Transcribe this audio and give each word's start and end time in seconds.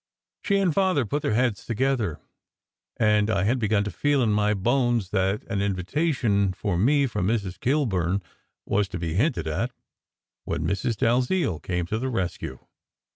She 0.43 0.57
and 0.57 0.73
Father 0.73 1.05
put 1.05 1.21
their 1.21 1.35
heads 1.35 1.63
together, 1.63 2.19
and 2.97 3.29
I 3.29 3.43
had 3.43 3.59
begun 3.59 3.83
to 3.83 3.91
feel 3.91 4.23
in 4.23 4.31
my 4.31 4.55
bones 4.55 5.11
that 5.11 5.43
an 5.43 5.61
invitation 5.61 6.53
for 6.53 6.75
me 6.75 7.05
from 7.05 7.27
Mrs. 7.27 7.59
Kilburn 7.59 8.23
was 8.65 8.87
to 8.87 8.97
be 8.97 9.13
hinted 9.13 9.45
at, 9.45 9.73
when 10.43 10.63
Mrs. 10.65 10.97
Dalziel 10.97 11.59
came 11.59 11.85
to 11.85 11.99
the 11.99 12.09
rescue. 12.09 12.57